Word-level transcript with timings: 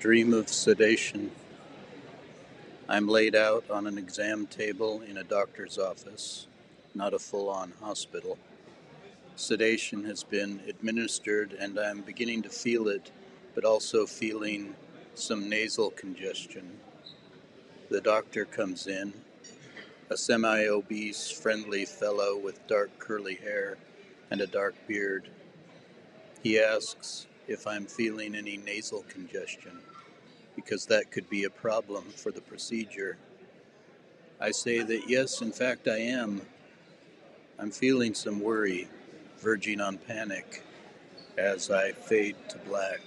Dream 0.00 0.32
of 0.32 0.48
sedation. 0.48 1.30
I'm 2.88 3.06
laid 3.06 3.34
out 3.34 3.70
on 3.70 3.86
an 3.86 3.98
exam 3.98 4.46
table 4.46 5.02
in 5.02 5.18
a 5.18 5.24
doctor's 5.24 5.76
office, 5.76 6.46
not 6.94 7.12
a 7.12 7.18
full 7.18 7.50
on 7.50 7.74
hospital. 7.82 8.38
Sedation 9.36 10.04
has 10.06 10.24
been 10.24 10.62
administered 10.66 11.52
and 11.52 11.78
I'm 11.78 12.00
beginning 12.00 12.40
to 12.44 12.48
feel 12.48 12.88
it, 12.88 13.10
but 13.54 13.66
also 13.66 14.06
feeling 14.06 14.74
some 15.14 15.50
nasal 15.50 15.90
congestion. 15.90 16.78
The 17.90 18.00
doctor 18.00 18.46
comes 18.46 18.86
in, 18.86 19.12
a 20.08 20.16
semi 20.16 20.64
obese, 20.64 21.30
friendly 21.30 21.84
fellow 21.84 22.38
with 22.38 22.66
dark 22.66 22.98
curly 22.98 23.34
hair 23.34 23.76
and 24.30 24.40
a 24.40 24.46
dark 24.46 24.76
beard. 24.88 25.28
He 26.42 26.58
asks 26.58 27.26
if 27.50 27.66
I'm 27.66 27.84
feeling 27.84 28.36
any 28.36 28.56
nasal 28.56 29.04
congestion, 29.08 29.72
because 30.54 30.86
that 30.86 31.10
could 31.10 31.28
be 31.28 31.44
a 31.44 31.50
problem 31.50 32.04
for 32.04 32.30
the 32.30 32.40
procedure. 32.40 33.18
I 34.40 34.52
say 34.52 34.82
that 34.82 35.10
yes, 35.10 35.42
in 35.42 35.50
fact, 35.50 35.88
I 35.88 35.98
am. 35.98 36.42
I'm 37.58 37.72
feeling 37.72 38.14
some 38.14 38.40
worry, 38.40 38.88
verging 39.40 39.80
on 39.80 39.98
panic, 39.98 40.62
as 41.36 41.70
I 41.72 41.90
fade 41.90 42.36
to 42.50 42.58
black. 42.58 43.00